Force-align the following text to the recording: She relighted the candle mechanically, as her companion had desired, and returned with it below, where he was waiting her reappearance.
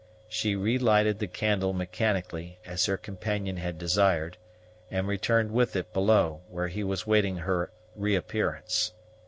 She 0.27 0.55
relighted 0.55 1.19
the 1.19 1.27
candle 1.27 1.73
mechanically, 1.73 2.57
as 2.65 2.87
her 2.87 2.97
companion 2.97 3.57
had 3.57 3.77
desired, 3.77 4.35
and 4.89 5.07
returned 5.07 5.51
with 5.51 5.75
it 5.75 5.93
below, 5.93 6.41
where 6.49 6.69
he 6.69 6.83
was 6.83 7.05
waiting 7.05 7.35
her 7.37 7.71
reappearance. 7.95 8.93